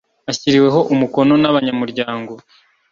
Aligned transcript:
ashyiriweho 0.31 0.79
umukono 0.93 1.33
n 1.41 1.45
abanyamuryango 1.51 2.31